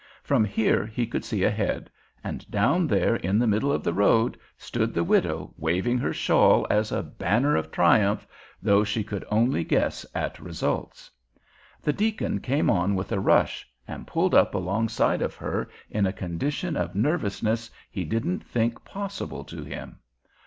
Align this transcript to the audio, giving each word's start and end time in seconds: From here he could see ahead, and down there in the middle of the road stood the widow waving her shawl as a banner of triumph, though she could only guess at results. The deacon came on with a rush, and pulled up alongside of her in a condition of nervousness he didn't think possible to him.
From 0.23 0.43
here 0.43 0.87
he 0.87 1.05
could 1.05 1.23
see 1.23 1.43
ahead, 1.43 1.91
and 2.23 2.49
down 2.49 2.87
there 2.87 3.17
in 3.17 3.37
the 3.37 3.45
middle 3.45 3.71
of 3.71 3.83
the 3.83 3.93
road 3.93 4.35
stood 4.57 4.95
the 4.95 5.03
widow 5.03 5.53
waving 5.59 5.99
her 5.99 6.11
shawl 6.11 6.65
as 6.71 6.91
a 6.91 7.03
banner 7.03 7.55
of 7.55 7.69
triumph, 7.69 8.25
though 8.63 8.83
she 8.83 9.03
could 9.03 9.23
only 9.29 9.63
guess 9.63 10.03
at 10.15 10.39
results. 10.39 11.11
The 11.83 11.93
deacon 11.93 12.39
came 12.39 12.67
on 12.67 12.95
with 12.95 13.11
a 13.11 13.19
rush, 13.19 13.69
and 13.87 14.07
pulled 14.07 14.33
up 14.33 14.55
alongside 14.55 15.21
of 15.21 15.35
her 15.35 15.69
in 15.87 16.07
a 16.07 16.13
condition 16.13 16.75
of 16.75 16.95
nervousness 16.95 17.69
he 17.91 18.03
didn't 18.03 18.43
think 18.43 18.83
possible 18.83 19.43
to 19.43 19.63
him. 19.63 19.99